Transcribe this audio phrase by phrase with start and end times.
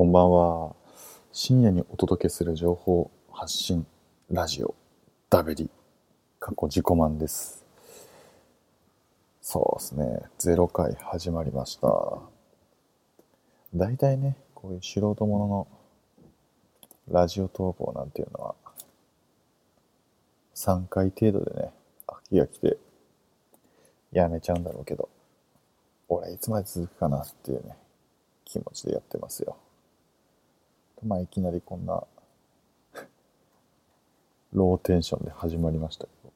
[0.00, 0.74] こんばんは。
[1.30, 3.86] 深夜にお届けする情報発信
[4.30, 4.74] ラジオ
[5.28, 5.68] ダベリ
[6.38, 7.66] 過去自己満です。
[9.42, 10.22] そうですね。
[10.38, 11.86] 0回始まりました。
[13.74, 15.68] 大体ね、こういう素人ものの
[17.10, 18.54] ラジオ投稿なんていうのは
[20.54, 21.72] 3回程度でね、
[22.08, 22.78] 飽きが来て
[24.12, 25.10] やめちゃうんだろうけど、
[26.08, 27.76] 俺いつまで続くかなっていうね、
[28.46, 29.58] 気持ちでやってますよ。
[31.04, 32.02] まあいきなりこんな
[34.52, 36.32] ローテンションで始まりましたけど、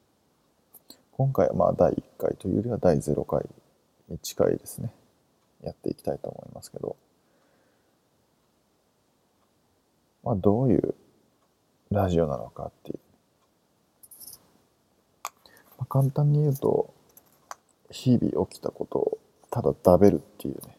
[1.11, 3.45] 今回はまあ第1回というよりは第0回
[4.09, 4.91] に近いですね。
[5.63, 6.95] やっていきたいと思いますけど、
[10.23, 10.95] まあどういう
[11.91, 12.99] ラジオなのかっていう。
[15.77, 16.93] まあ、簡単に言うと、
[17.91, 19.17] 日々起きたことを
[19.51, 20.77] ただ食べるっていうね、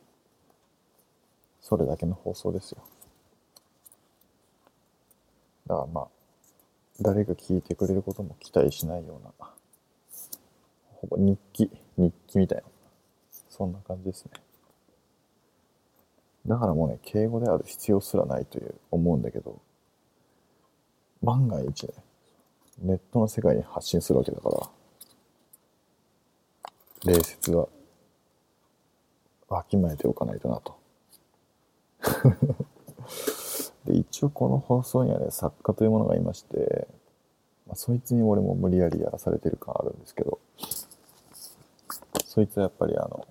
[1.60, 2.82] それだけの放送ですよ。
[5.66, 6.08] だからまあ、
[7.00, 9.32] 誰が聞いてくれることも期待しないような、
[10.94, 12.64] ほぼ日記、日記みたいな、
[13.48, 14.30] そんな感じですね。
[16.46, 19.60] だからもうね、敬語である必要すらないという思うんだけど、
[21.22, 21.94] 万が一ね、
[22.78, 24.70] ネットの世界に発信するわけだから、
[27.04, 27.68] 礼節は
[29.48, 30.76] わきまえておかないとなと。
[33.86, 36.88] で、一応この放送にはね、作家というものがいまして、
[37.66, 40.38] まあ、そいつに俺も無理やりやらされてる感あるんですけど、
[42.24, 43.26] そいつはやっぱりあの、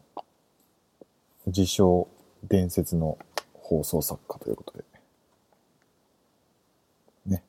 [1.47, 2.07] 自称
[2.43, 3.17] 伝説の
[3.53, 4.83] 放送作家ということで、
[7.27, 7.43] ね、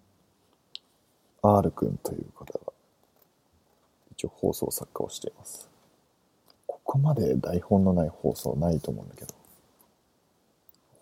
[1.42, 2.72] R 君という方が、
[4.12, 5.70] 一応放送作家をしています。
[6.66, 9.34] ここまで台本のない放送ないと思うんだけど、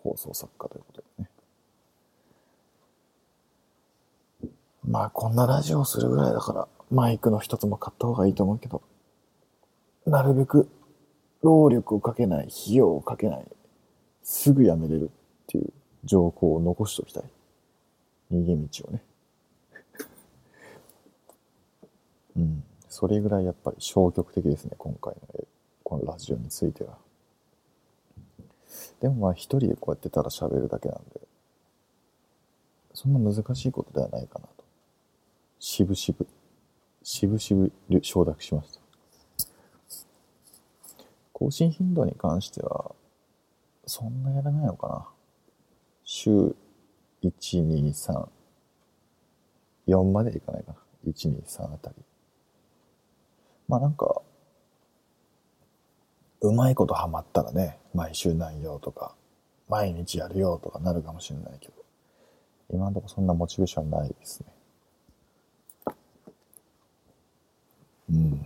[0.03, 1.29] 放送作家ということでね。
[4.87, 8.81] まあこんなラジオをするぐらいだから、マイクの一つも買った方がいいと思うけど、
[10.05, 10.69] なるべく
[11.41, 13.45] 労力をかけない、費用をかけない、
[14.23, 15.07] すぐやめれるっ
[15.47, 17.23] ていう情報を残しておきたい。
[18.31, 19.03] 逃げ道をね。
[22.37, 22.63] うん。
[22.89, 25.45] それぐらいやっぱり消極的ですね、今回の
[25.83, 26.97] このラジオについては。
[28.99, 31.21] でもまあ一人でこうやってただ喋るだけなんで、
[32.93, 34.47] そんな難しいことではないかな。
[35.59, 36.27] しぶしぶ、
[37.03, 37.71] しぶしぶ
[38.01, 38.81] 承諾しました。
[41.33, 42.95] 更新頻度に関しては、
[43.85, 45.07] そんなやらないのかな。
[46.03, 46.55] 週
[47.23, 48.27] 1、2、3、
[49.87, 50.77] 4までいかないかな。
[51.07, 51.95] 1、2、3あたり。
[53.67, 54.21] まあなんか、
[56.41, 59.15] うまいことハマったらね、毎週何曜とか、
[59.67, 61.73] 毎日やるよとかなるかもしれないけど、
[62.71, 64.54] 今のところそんなモチベーションないですね。
[68.09, 68.45] うん。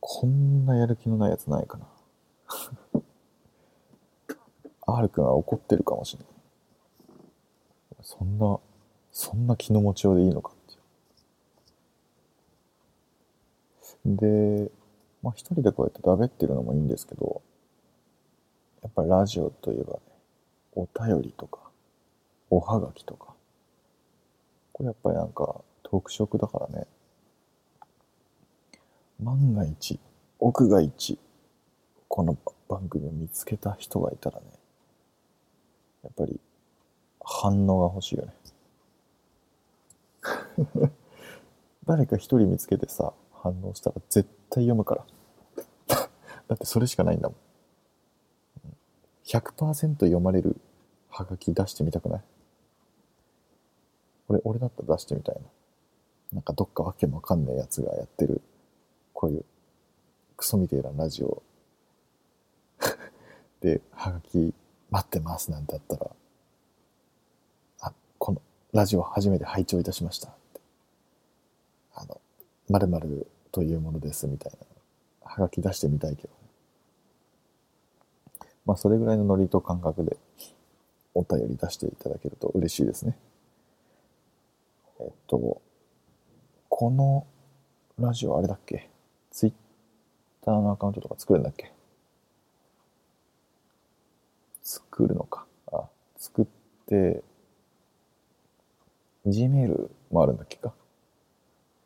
[0.00, 1.86] こんなやる気のないやつないかな。
[4.86, 6.28] R 君は怒ってるかもしれない。
[8.02, 8.58] そんな、
[9.12, 10.54] そんな気の持ちようでいいのかっ
[14.04, 14.66] ていう。
[14.66, 14.70] で、
[15.22, 17.40] まあ一人でこうやってだべってるのもいいんですけど、
[18.82, 20.00] やっぱりラジオといえばね、
[20.74, 21.60] お便りとか、
[22.50, 23.34] おはがきとか、
[24.72, 25.62] これやっぱりなんか
[25.94, 26.88] 特色だからね、
[29.20, 30.00] 万が一、
[30.40, 31.20] 奥が一、
[32.08, 32.36] この
[32.68, 34.46] 番組を見つけた人がいたらね、
[36.02, 36.40] やっぱり
[37.22, 38.34] 反応が欲しいよね。
[41.86, 45.06] 誰か一人見つけてさ、反応したら絶対読むから。
[46.48, 47.38] だってそれしかないんだもん。
[49.26, 50.60] 100%読まれる
[51.08, 52.22] ハガキ出してみたくない？
[54.26, 55.42] 俺、俺だったら出してみたいな。
[56.34, 58.42] なんかどっかわけもわかんないやつがやってる、
[59.12, 59.44] こういう
[60.36, 61.42] クソみてえなラジオ
[63.62, 64.52] で、ハガキ
[64.90, 66.10] 待ってますなんてあったら、
[67.80, 68.42] あ、この
[68.72, 70.60] ラジオ初めて拝聴いたしましたって。
[71.94, 72.20] あの、
[72.68, 74.58] 〇〇というものですみたいな。
[75.28, 76.28] ハガキ出してみたいけど。
[78.66, 80.16] まあ、それぐらいのノリと感覚で
[81.14, 83.16] お便り出していただけると嬉しいですね。
[85.00, 85.60] えっと、
[86.76, 87.24] この
[88.00, 88.90] ラジオあれだっけ？
[89.30, 89.52] ツイッ
[90.44, 91.70] ターのアカウントとか作るんだっけ？
[94.60, 95.46] 作るのか。
[95.70, 95.84] あ、
[96.16, 96.46] 作っ
[96.86, 97.22] て、
[99.24, 100.74] Gmail もあるんだっけか？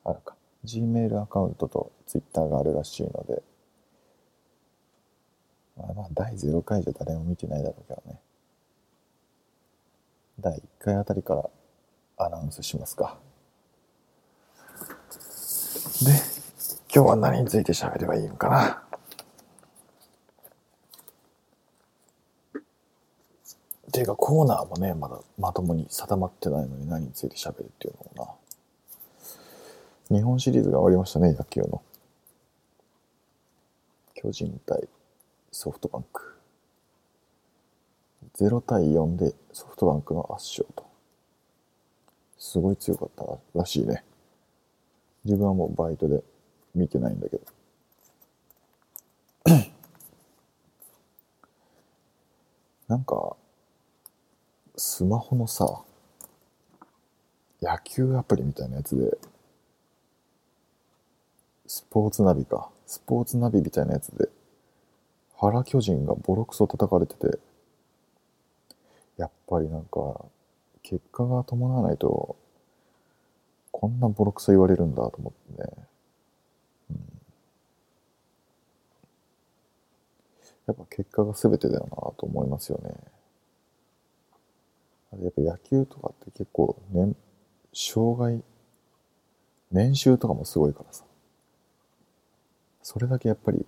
[0.06, 0.34] あるか。
[0.64, 3.42] Gmail アカウントと Twitter があるらしいので、
[5.76, 8.18] まあまあ、第0回じゃ誰も見てないだろうけどね。
[10.40, 11.50] 第1回あたりから
[12.16, 13.18] アナウンスしますか。
[16.04, 16.12] で、
[16.94, 18.82] 今日は何について喋ればいいのかな？
[23.88, 28.38] っていうかコーナーもね、まだまともに定まってないのに何について喋るっていうのも
[30.10, 30.16] な。
[30.16, 31.82] 日本シリーズが終わりましたね、野球の。
[34.14, 34.88] 巨人対
[35.50, 36.36] ソフトバンク。
[38.38, 40.86] 0対4でソフトバンクの圧勝と。
[42.38, 43.24] すごい強かった
[43.58, 44.04] らしいね。
[45.28, 46.24] 自分はもうバイトで
[46.74, 47.42] 見てないんだけど。
[52.88, 53.36] なんか、
[54.74, 55.82] スマホのさ、
[57.60, 59.18] 野球アプリみたいなやつで、
[61.66, 62.70] スポーツナビか。
[62.86, 64.30] スポーツナビみたいなやつで、
[65.36, 67.38] 原巨人がボロクソ叩かれてて、
[69.18, 70.24] やっぱりなんか、
[70.82, 72.36] 結果が伴わないと、
[73.80, 75.70] こんなボロクソ言われるんだと思ってね。
[76.90, 76.96] うん、
[80.66, 81.88] やっぱ結果が全てだよな
[82.18, 82.92] と思いますよね。
[85.22, 87.14] やっぱ野球とかって結構年、
[87.72, 88.42] 障害、
[89.70, 91.04] 年収とかもすごいからさ。
[92.82, 93.64] それだけやっぱり、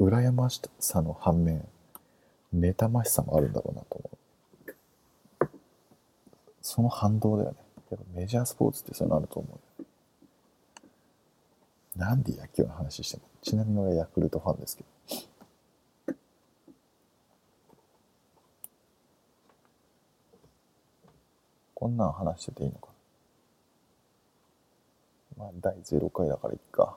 [0.00, 1.68] 羨ましさの反面、
[2.54, 4.10] 妬ましさもあるんだろうなと思
[5.42, 5.48] う。
[6.62, 7.67] その反動だよね。
[7.90, 9.58] やっぱメジャースポーツってそういうのあると思う。
[11.98, 13.24] なんで野球の話しても。
[13.42, 14.88] ちなみに俺ヤクルトファンですけど。
[21.74, 22.88] こんなん話してていいのか。
[25.36, 26.96] まあ、第0回だからいっか。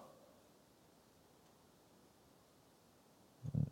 [3.56, 3.68] うん。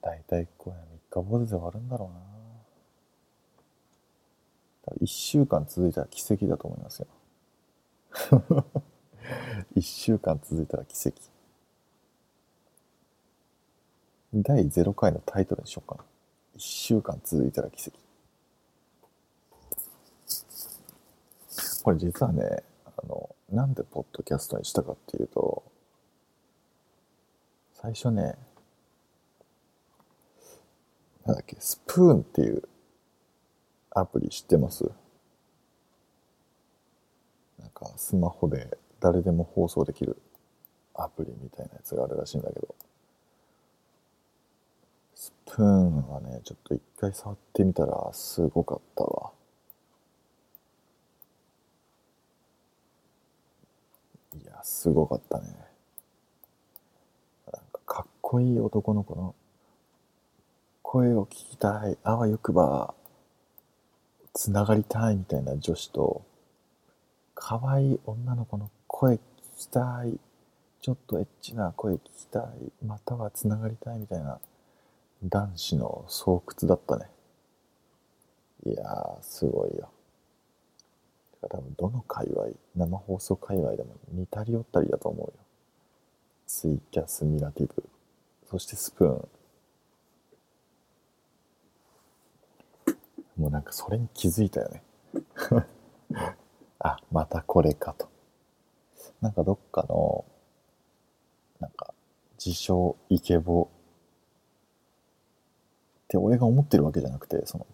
[0.00, 0.76] 大体これ
[1.20, 2.27] 3日坊主で終わるんだろうな。
[5.00, 7.06] 1週間続いたら奇跡だと思いますよ。
[9.76, 11.20] 1週間続いたら奇跡。
[14.34, 16.04] 第0回のタイトルにしようかな。
[16.56, 17.98] 1週間続いたら奇跡。
[21.82, 25.62] これ実はね、あの、なんでポッドキャストにしたかっていうと、
[27.74, 28.34] 最初ね、
[31.24, 32.68] なんだっけ、スプーンっていう
[33.98, 34.90] アプリ知ってます？
[37.58, 40.16] なんかスマホで誰でも放送できる
[40.94, 42.74] アプリみたいなやつがあるらしいんだけど、
[45.14, 49.30] スプーンはね、ちょっと一回触ってみたらすごかったわ。
[54.40, 55.46] いや、すごかったね。
[57.52, 59.34] なんかかっこいい男の子の
[60.82, 62.94] 声を聞きたい、あわよくば、
[64.38, 66.22] つながりたいみたいな女子と、
[67.34, 69.20] 可愛い女の子の声聞
[69.58, 70.16] きたい、
[70.80, 72.44] ちょっとエッチな声聞きたい、
[72.86, 74.38] またはつながりたいみたいな
[75.24, 77.06] 男子の巣窟だったね。
[78.64, 79.90] いやー、すごいよ。
[81.42, 82.46] だから多分どの界隈、
[82.76, 85.32] 生放送界隈でも似たり寄ったりだと思うよ。
[86.46, 87.82] ツイキャス、ミラティブ、
[88.48, 89.28] そしてスプーン。
[93.38, 94.82] もうなんかそれに気づいたよね。
[96.80, 98.08] あ、またこれかと。
[99.20, 100.24] なんかどっかの、
[101.60, 101.94] なんか、
[102.44, 103.68] 自称イケボ
[106.04, 107.66] って俺が思ってるわけじゃなくて、その、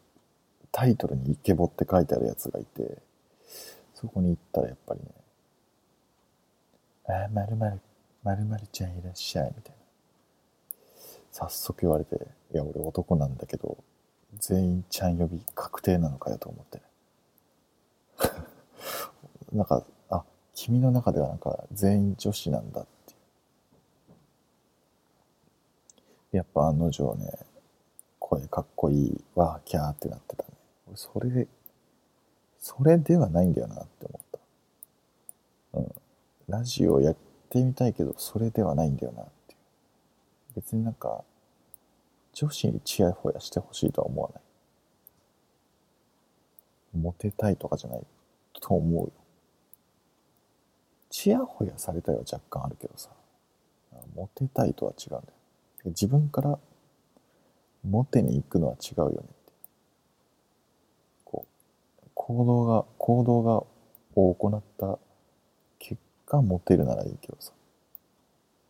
[0.73, 2.99] タイトルにイケボって書いてあるやつがいて、
[3.95, 5.07] そこに行ったらやっぱりね、
[7.07, 7.81] ああ、まるまる、
[8.23, 9.79] まるまるちゃんいらっしゃい、みたいな。
[11.33, 12.17] 早速言われて、
[12.53, 13.77] いや、俺男なんだけど、
[14.39, 16.85] 全員ちゃん呼び確定なのかよと思って、ね。
[19.53, 20.25] なんか、あ、
[20.55, 22.95] 君の中ではなんか全員女子なんだって
[26.37, 27.31] やっぱ案の定ね、
[28.19, 30.49] 声かっこいいわキャーってなってたね。
[30.97, 31.47] それ
[32.59, 34.41] それではないんだよなって思っ
[35.73, 35.79] た。
[35.79, 35.95] うん。
[36.49, 37.17] ラジオやっ
[37.51, 39.59] てみたいけどそれではないんだよなっていう。
[40.57, 41.23] 別になんか
[42.35, 44.43] 女子にチヤホヤしてほしいとは思わない。
[46.99, 48.07] モテたいとかじゃない
[48.61, 49.13] と思うよ。
[51.11, 53.11] チヤホヤされたいは若干あるけどさ。
[54.15, 55.23] モテたいとは違うんだよ。
[55.87, 56.59] 自分から
[57.85, 59.53] モテに行くのは違うよねって。
[61.25, 61.47] こ
[62.03, 63.63] う、行動が、行動が、
[64.17, 64.99] を行った
[65.79, 67.53] 結果、モテるならいいけどさ。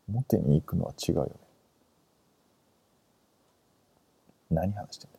[0.09, 1.31] 表に行くのは違うよね。
[4.55, 5.19] 何話してんだ？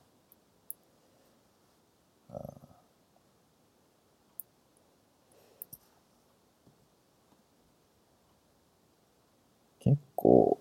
[9.80, 10.60] 結構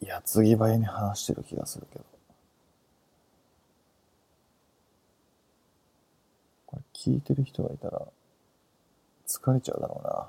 [0.00, 2.04] 矢継ぎ早に話してる気がするけど。
[6.66, 8.02] これ聞いてる人がいたら
[9.26, 10.28] 疲れちゃうだろうな。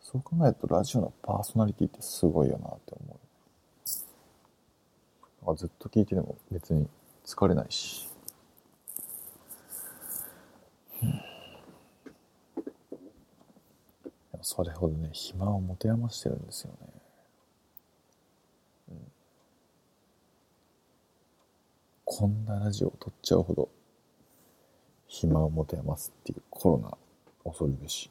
[0.00, 3.15] そう考えるとラジオのパーソナリティってすごいよなって思う。
[5.46, 6.88] まあずっと聞いてても別に
[7.24, 8.08] 疲れないし、
[14.42, 16.78] それほどね暇を持て余してるんですよね、
[18.90, 18.96] うん、
[22.04, 23.68] こんなラジオを撮っちゃうほど
[25.08, 26.96] 暇を持て余すっていうコロナ
[27.44, 28.10] 恐るべし。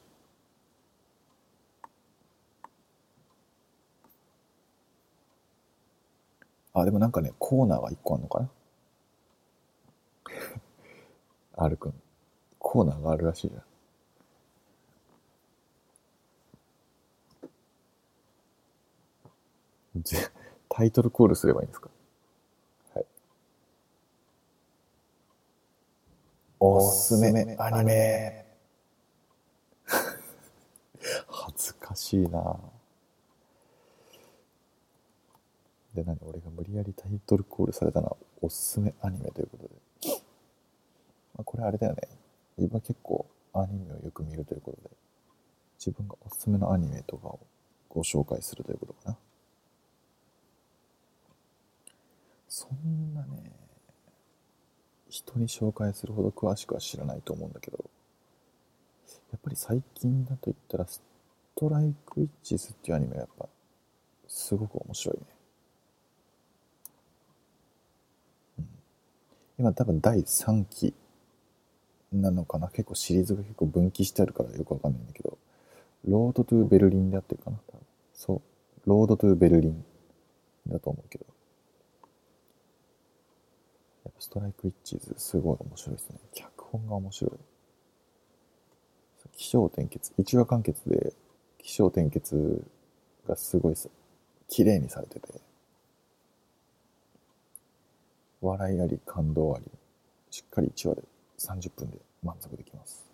[6.80, 8.50] あ、でもなんかね、コーナーが一個あるのかな
[11.64, 11.94] ?R くん。
[12.58, 13.64] コーナーがあるらしいじゃん。
[20.68, 21.90] タイトルコールすればいいんですか？
[22.94, 23.06] はい。
[26.60, 28.44] おすすめアニメ。
[31.28, 32.56] 恥ずかしいな
[35.96, 39.70] で、何俺が無理やりタイトルコールされたのはおすすめアニメということで。
[41.34, 42.02] まあ、これあれだよね。
[42.58, 44.90] 今結構アニメをよく見るということで、
[45.78, 47.40] 自分がおすすめのアニメとかを
[47.88, 49.16] ご紹介するということかな。
[52.48, 53.52] そんなね、
[55.08, 57.78] 人に紹介するほど詳しくは知らないと思うんだけど、
[59.30, 61.02] やっぱり最近だと言ったら、ス
[61.54, 63.48] トライクウィッチズっていうアニメはやっぱ、
[64.28, 65.35] すごく面白いね。
[69.58, 70.94] 今多分第3期
[72.12, 72.68] なのかな？
[72.68, 75.38] 結構シリーズが結構分岐してあるからよくわかんないんだけど、
[76.06, 77.58] ロードトゥーベルリンであってるかな？
[77.66, 77.80] 多分
[78.12, 78.40] そう。
[78.88, 79.84] ロードトゥーベルリン
[80.68, 81.26] だと思うけど。
[84.04, 86.18] やっぱストライクウィッチーズすごい面白いですね。
[86.34, 87.30] 脚本が面白い。
[89.36, 91.12] 気象転結、一話完結で
[91.58, 92.64] 気象転結
[93.26, 93.74] がすごい
[94.48, 95.28] 綺麗にされてて、
[98.46, 99.64] 笑いあり感動あり
[100.30, 101.02] しっかり1話で
[101.38, 103.06] 30分で満足できます。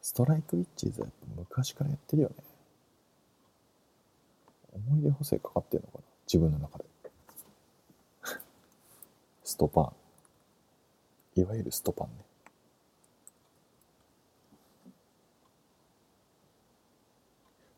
[0.00, 2.34] ストライクウィッチーズはやっぱ昔からやってるよね。
[4.72, 6.84] 思い出補正かかってんのかな自分の中で。
[9.44, 9.92] ストパ
[11.36, 11.40] ン。
[11.40, 12.24] いわゆるストパンね。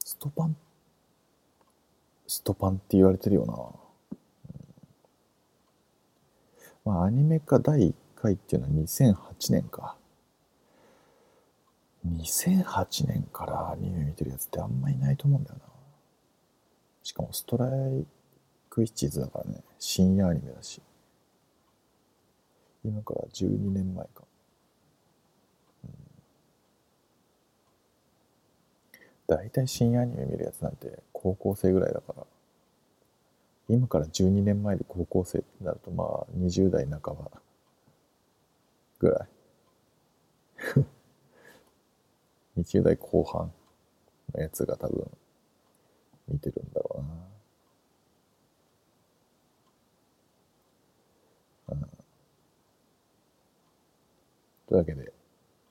[0.04, 0.56] ストパン
[2.34, 3.54] ストパンって言われてるよな。
[6.84, 9.96] まあ、アニメ化第1回っていうのは2008年か。
[12.04, 15.64] 2008年からアニメ見てるやつってあんまいないと思うんだよな。
[17.04, 18.04] しかもストライ
[18.68, 20.82] クイッチーズだからね、深夜アニメだし。
[22.84, 24.23] 今から12年前か。
[29.26, 32.26] 大体深夜アニメ見るやつなんて高校生ぐらいだから、
[33.68, 37.30] 今から12年前で高校生ってなるとまあ20代半ば
[38.98, 39.28] ぐらい。
[42.58, 43.52] 20代後半
[44.34, 45.10] のやつが多分
[46.28, 47.08] 見てるんだろうな。
[51.68, 51.80] うん、
[54.68, 55.12] というわけで、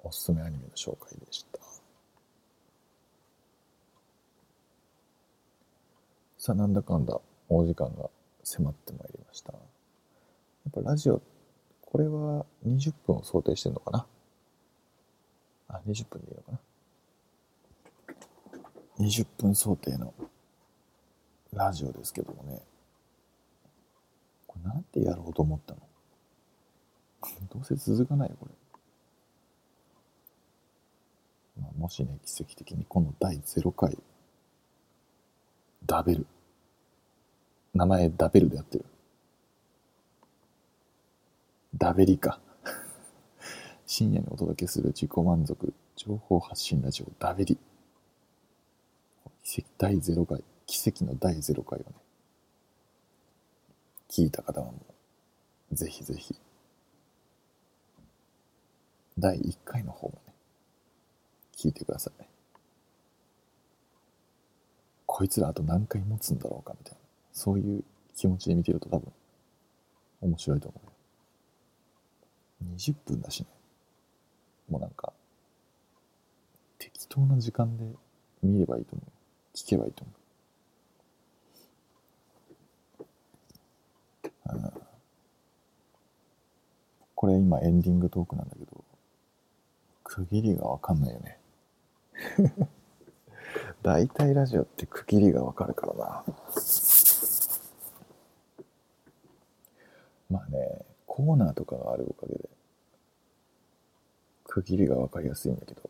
[0.03, 1.52] おすすめアニメの紹介でした。
[6.45, 8.09] さあ、なんだかんだお時間が
[8.43, 9.53] 迫ってまいりました。
[9.53, 9.59] や
[10.81, 11.21] っぱラジオ、
[11.79, 14.05] これは20分を想定してるのかな？
[15.69, 16.51] あ、20分でいいのか
[18.99, 20.13] な ?20 分想定の
[21.53, 22.61] ラジオですけどもね。
[24.45, 25.79] これなんてやろうと思ったの？
[27.53, 28.49] どうせ続かないよ、こ
[31.55, 31.61] れ。
[31.61, 33.97] まあ、もしね、奇跡的にこの第0回
[35.85, 36.25] ダベル。
[37.73, 38.85] 名前ダベルでやってる。
[41.75, 42.39] ダベリか。
[43.85, 47.57] 深夜にお届けする自己満足情報発信ラジオダベリ。
[49.43, 51.85] 奇跡第0回、奇跡の第0回をね、
[54.09, 54.79] 聞いた方はも
[55.71, 56.39] う、ぜひぜひ、
[59.19, 60.33] 第1回の方もね、
[61.55, 62.32] 聞いてください。
[65.15, 66.99] こいつらあと何回持つんだろうかみたいな。
[67.31, 67.83] そういう
[68.15, 69.13] 気持ちで見てると多分
[70.21, 72.75] 面白いと思うよ。
[72.79, 73.45] 20分だしね。
[74.71, 75.13] もうなんか、
[76.79, 77.85] 適当な時間で
[78.41, 79.11] 見ればいいと思う。
[79.55, 80.11] 聞けばいいと思
[84.67, 84.83] う。
[87.13, 88.83] これ今エンディングトークなんだけど、
[90.03, 91.37] 区切りがわかんないよね。
[93.83, 96.23] 大体ラジオって区切りがわかるからな。
[100.29, 102.49] まあね、コーナーとかがあるおかげで、
[104.45, 105.89] 区切りがわかりやすいんだけど、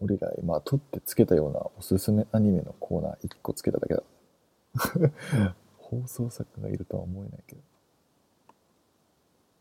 [0.00, 4.02] 俺ら今撮ってつけたようなおすすめアニメのコーナー1個つけただけだ。
[5.78, 7.60] 放送作家がいるとは思えないけど。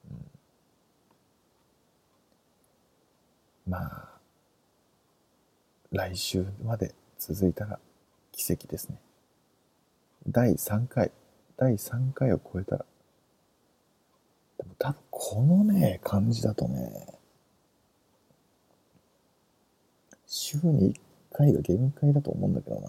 [0.09, 0.13] う
[3.69, 4.10] ん、まあ、
[5.91, 7.77] 来週まで続いたら
[8.31, 8.95] 奇跡ですね。
[10.27, 11.11] 第3回、
[11.57, 12.85] 第3回を超えたら、
[14.57, 17.07] でも多分このね、感じだとね、
[20.27, 20.99] 週に1
[21.33, 22.87] 回が限界だと思うんだけどな。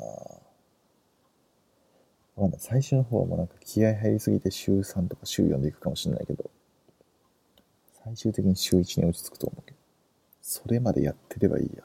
[2.37, 2.61] わかんない。
[2.61, 6.49] 最初の方はもうなんか気合入りすぎて週3とか週4でいくかもしれないけど、
[8.05, 9.77] 最終的に週1に落ち着くと思うけど、
[10.41, 11.83] それまでやってればいいや。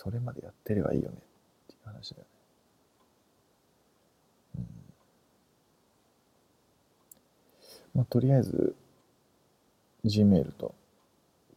[0.00, 2.28] それまでやってればいいよねっていう話だよね。
[4.58, 4.64] うん。
[7.94, 8.76] まあ、とりあえず、
[10.04, 10.72] Gmail と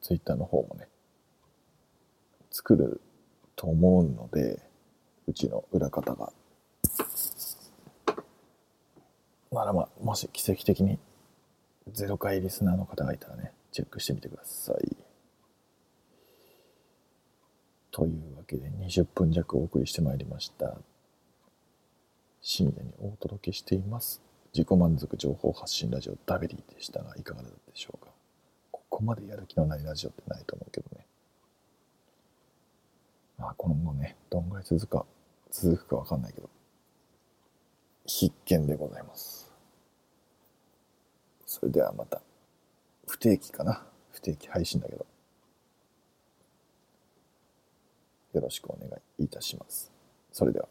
[0.01, 0.87] Twitter の方もね、
[2.49, 2.99] 作る
[3.55, 4.59] と思うので、
[5.27, 6.33] うちの裏方が。
[9.51, 10.97] ならまあ、もし奇跡的に
[11.91, 15.00] 0回リスナーの方がいたらね、チェックしてみてください。
[17.91, 20.77] というわけで20分弱お送りしてまいりました。
[22.41, 24.21] 深夜にお届けしています。
[24.53, 28.11] 自己満足情報発信ラジオダベリーでしたが、いかがだったでしょうか。
[28.71, 31.05] ここまでやる気のないラジオってないと思うけどね。
[33.37, 35.05] まあ、今後ね、どんぐらい続くか、
[35.51, 36.49] 続くかわかんないけど、
[38.05, 39.51] 必見でございます。
[41.45, 42.21] それではまた、
[43.07, 43.85] 不定期かな。
[44.11, 45.05] 不定期配信だけど。
[48.33, 49.91] よろしくお願いいたします。
[50.31, 50.67] それでは。